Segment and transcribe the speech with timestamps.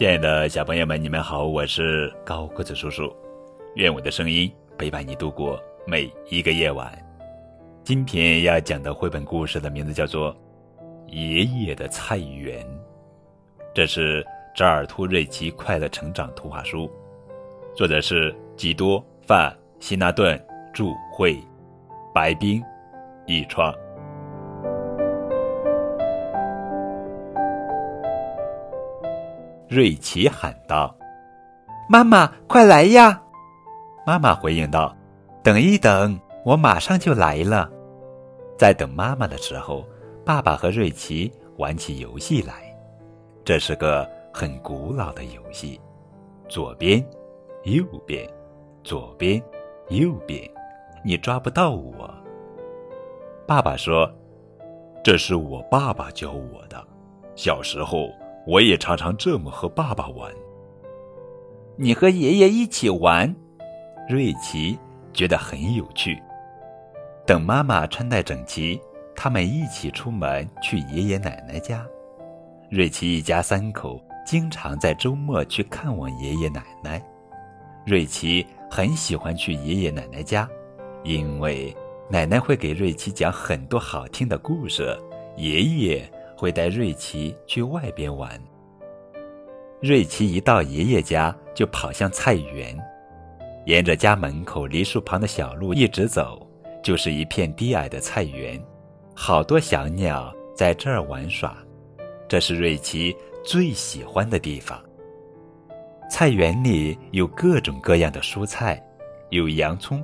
[0.00, 3.14] 亲爱的小朋友们，你们好，我是高个子叔叔。
[3.74, 6.90] 愿我的声音陪伴你度过每一个夜晚。
[7.84, 10.34] 今天要讲的绘本故事的名字叫做
[11.08, 12.64] 《爷爷的菜园》，
[13.74, 14.26] 这是
[14.56, 16.90] 扎尔图瑞奇快乐成长图画书，
[17.76, 19.54] 作者是基多·范·
[19.86, 20.42] 希纳顿，
[20.72, 21.36] 著，绘，
[22.14, 22.62] 白冰，
[23.26, 23.70] 译创。
[29.70, 30.92] 瑞奇喊道
[31.88, 33.22] ：“妈妈，快来呀！”
[34.04, 34.92] 妈妈回应道
[35.44, 37.70] ：“等一等，我马上就来了。”
[38.58, 39.86] 在等妈妈的时候，
[40.26, 42.76] 爸爸和瑞奇玩起游戏来。
[43.44, 45.80] 这是个很古老的游戏：
[46.48, 46.98] 左边，
[47.62, 48.28] 右边，
[48.82, 49.40] 左边，
[49.90, 50.50] 右边，
[51.04, 52.12] 你抓不到我。
[53.46, 54.12] 爸爸说
[55.04, 56.84] ：“这是我爸爸教我的，
[57.36, 58.10] 小时候。”
[58.46, 60.32] 我也常常这么和爸爸玩。
[61.76, 63.34] 你和爷爷一起玩，
[64.08, 64.78] 瑞奇
[65.12, 66.20] 觉得很有趣。
[67.26, 68.80] 等妈妈穿戴整齐，
[69.14, 71.86] 他们一起出门去爷爷奶奶家。
[72.70, 77.02] 瑞奇一家三口经常在周末去看望爷爷奶奶。
[77.86, 80.48] 瑞奇很喜欢去爷爷奶奶家，
[81.02, 81.74] 因为
[82.08, 84.96] 奶奶会给瑞奇讲很多好听的故事，
[85.36, 86.12] 爷爷。
[86.40, 88.30] 会带瑞奇去外边玩。
[89.78, 92.74] 瑞奇一到爷爷家，就跑向菜园，
[93.66, 96.50] 沿着家门口梨树旁的小路一直走，
[96.82, 98.58] 就是一片低矮的菜园，
[99.14, 101.54] 好多小鸟在这儿玩耍，
[102.26, 104.82] 这是瑞奇最喜欢的地方。
[106.10, 108.82] 菜园里有各种各样的蔬菜，
[109.28, 110.02] 有洋葱、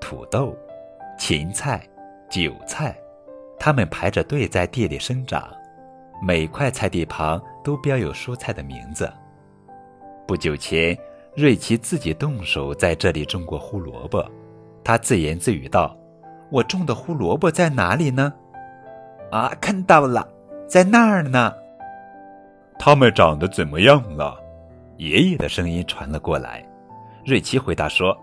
[0.00, 0.56] 土豆、
[1.18, 1.86] 芹菜、
[2.30, 2.98] 韭菜，
[3.58, 5.54] 它们排着队在地里生长。
[6.26, 9.12] 每块菜地旁都标有蔬菜的名字。
[10.26, 10.96] 不久前，
[11.36, 14.26] 瑞奇自己动手在这里种过胡萝卜。
[14.82, 15.94] 他自言自语道
[16.50, 18.32] ：“我种的胡萝卜在哪里呢？
[19.30, 20.26] 啊，看到了，
[20.66, 21.52] 在那儿呢。
[22.78, 24.40] 它们长得怎么样了？”
[24.96, 26.66] 爷爷的声音传了过来。
[27.26, 28.16] 瑞奇回答说：“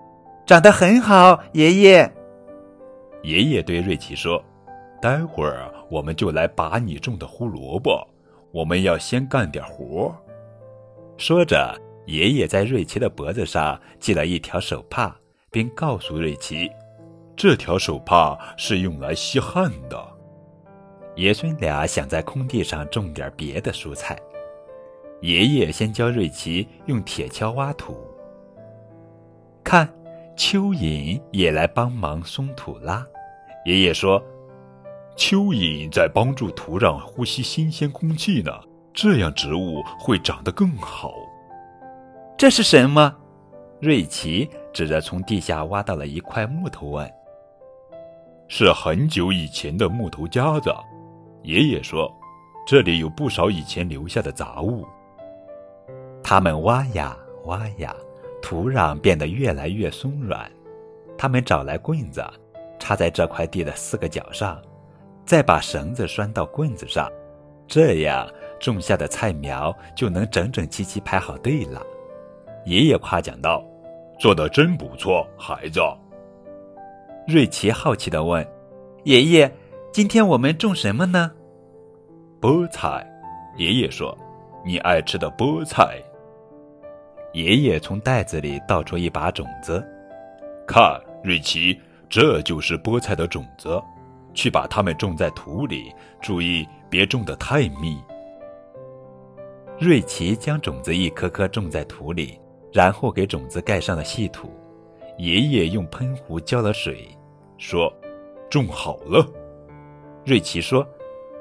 [0.43, 2.11] 长得很好，爷爷。”
[3.21, 4.43] 爷爷对瑞奇说。
[5.01, 8.07] 待会儿我们就来拔你种的胡萝卜，
[8.51, 10.15] 我们要先干点活。
[11.17, 11.75] 说着，
[12.05, 15.15] 爷爷在瑞奇的脖子上系了一条手帕，
[15.49, 16.69] 并告诉瑞奇，
[17.35, 20.07] 这条手帕是用来吸汗的。
[21.15, 24.15] 爷孙俩想在空地上种点别的蔬菜。
[25.21, 27.97] 爷爷先教瑞奇用铁锹挖土。
[29.63, 29.91] 看，
[30.37, 33.03] 蚯蚓也来帮忙松土啦。
[33.65, 34.23] 爷爷说。
[35.17, 38.51] 蚯蚓在帮助土壤呼吸新鲜空气呢，
[38.93, 41.13] 这样植物会长得更好。
[42.37, 43.15] 这是什么？
[43.79, 47.11] 瑞奇指着从地下挖到了一块木头问。
[48.47, 50.73] 是很久以前的木头夹子，
[51.43, 52.11] 爷爷说，
[52.65, 54.85] 这里有不少以前留下的杂物。
[56.23, 57.95] 他们挖呀挖呀，
[58.41, 60.51] 土壤变得越来越松软。
[61.17, 62.23] 他们找来棍子，
[62.79, 64.61] 插在这块地的四个角上。
[65.31, 67.09] 再把绳子拴到棍子上，
[67.65, 68.27] 这样
[68.59, 71.81] 种下的菜苗就能整整齐齐排好队了。
[72.65, 73.63] 爷爷夸奖道
[74.19, 75.79] ：“做的真不错，孩子。”
[77.25, 78.45] 瑞奇好奇地问
[79.05, 79.49] ：“爷爷，
[79.93, 81.31] 今天我们种什么呢
[82.41, 83.09] ？”“菠菜。”
[83.55, 84.13] 爷爷说
[84.67, 85.97] ，“你爱吃的菠菜。”
[87.31, 89.81] 爷爷从袋子里倒出一把种子，
[90.67, 93.81] 看，瑞奇，这就是菠菜的种子。
[94.33, 98.01] 去把它们种在土里，注意别种得太密。
[99.79, 102.39] 瑞奇将种子一颗颗种在土里，
[102.71, 104.51] 然后给种子盖上了细土。
[105.17, 107.07] 爷爷用喷壶浇了水，
[107.57, 107.91] 说
[108.49, 109.25] ：“种好了。”
[110.25, 110.87] 瑞奇说：“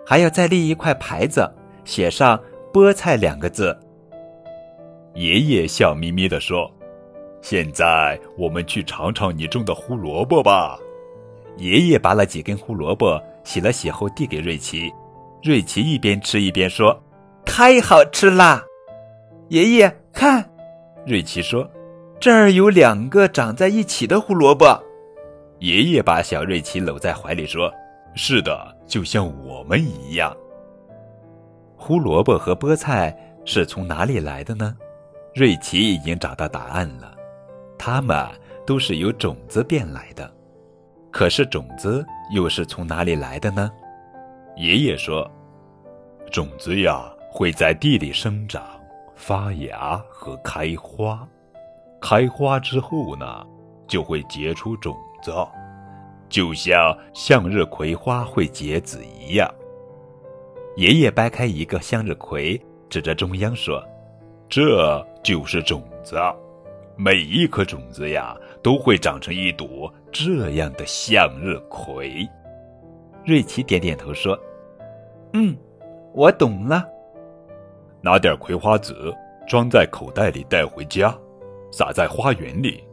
[0.04, 1.48] 还要再立一块牌子，
[1.84, 2.38] 写上
[2.72, 3.78] ‘菠菜’两个字。”
[5.14, 6.70] 爷爷笑眯眯地说
[7.42, 10.78] ：“现在我们去尝尝你种的胡萝卜吧。”
[11.56, 14.92] 爷爷拔了几根胡萝卜，洗了洗后递给瑞奇。
[15.42, 16.98] 瑞奇一边吃一边说
[17.44, 18.62] ：“太好吃啦！”
[19.48, 20.48] 爷爷看，
[21.06, 21.68] 瑞奇说
[22.20, 24.66] ：“这儿有两个长在一起的胡萝卜。”
[25.60, 27.72] 爷爷把小瑞奇搂在怀里说
[28.14, 30.34] ：“是的，就像我们一样。”
[31.76, 34.76] 胡萝卜和菠菜是从哪里来的呢？
[35.34, 37.14] 瑞奇已经找到答案了，
[37.78, 38.26] 它们
[38.66, 40.30] 都是由种子变来的。
[41.10, 43.70] 可是种子又是从哪里来的呢？
[44.56, 45.28] 爷爷说
[46.30, 48.62] ：“种子呀，会在地里生长，
[49.14, 51.26] 发芽和开花。
[52.00, 53.46] 开花之后呢，
[53.86, 55.32] 就会结出种子，
[56.28, 59.52] 就像向日葵花会结籽一样。
[60.76, 63.84] 爷爷掰开一个向日葵，指着中央说
[64.48, 66.16] ：“这就是种子，
[67.02, 72.28] 每一颗种子呀，都会长成一朵这样的向日葵。”
[73.24, 74.38] 瑞奇点点头说
[75.32, 75.56] ：“嗯，
[76.12, 76.86] 我懂了。”
[78.02, 79.14] 拿点葵花籽
[79.48, 81.14] 装在口袋里带回家。
[81.72, 82.84] 撒在花园里，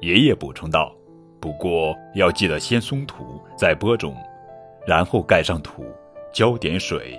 [0.00, 0.94] 爷爷补充道
[1.40, 4.14] ：“不过要记得先松土，再播种，
[4.86, 5.84] 然后盖上土，
[6.32, 7.18] 浇点水。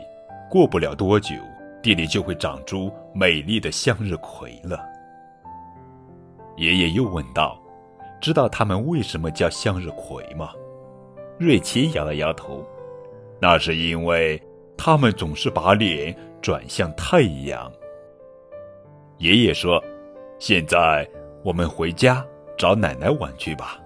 [0.50, 1.36] 过不了多久，
[1.82, 4.80] 地里就会长出美丽的向日葵了。”
[6.58, 7.58] 爷爷又问道
[8.22, 10.52] ：“知道他们为什么叫向日葵吗？”
[11.40, 12.66] 瑞奇摇了摇头
[13.40, 14.42] ：“那是因为
[14.78, 17.72] 他们总是把脸转向太阳。”
[19.20, 19.82] 爷爷说。
[20.40, 21.04] 现在
[21.44, 22.24] 我们回家
[22.60, 23.80] 找奶奶玩去吧。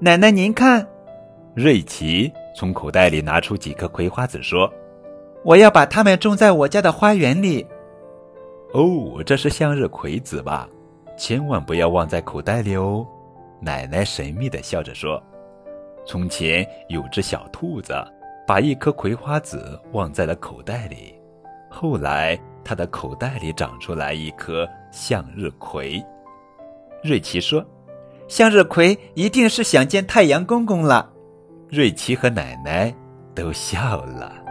[0.00, 0.84] 奶奶，您看，
[1.54, 4.68] 瑞奇从口袋里拿出几颗葵花籽，说
[5.46, 7.64] ：“我要把它们种在我家的花园里。”
[8.74, 10.68] 哦，这是向日葵籽吧？
[11.16, 13.06] 千万不要忘在口袋里哦。
[13.60, 15.22] 奶奶神秘的笑着说
[16.06, 17.94] ：“从前有只小兔子，
[18.46, 21.14] 把一颗葵花籽忘在了口袋里，
[21.70, 26.04] 后来。”他的口袋里长出来一颗向日葵，
[27.00, 27.64] 瑞奇说
[28.26, 31.08] ：“向日葵一定是想见太阳公公了。”
[31.70, 32.92] 瑞奇和奶奶
[33.36, 34.45] 都笑了。